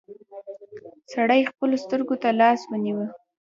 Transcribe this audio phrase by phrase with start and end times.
[1.13, 2.99] سړي خپلو سترګو ته لاس ونيو.